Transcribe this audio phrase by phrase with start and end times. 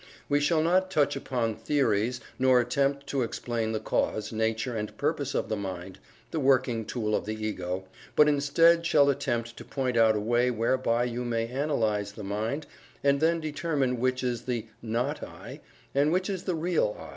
[0.27, 5.35] We shall not touch upon theories, nor attempt to explain the cause, nature and purpose
[5.35, 5.99] of the Mind
[6.31, 10.49] the working tool of the Ego but instead shall attempt to point out a way
[10.49, 12.65] whereby you may analyze the Mind
[13.03, 15.61] and then determine which is the "not I"
[15.93, 17.09] and which is the real "I."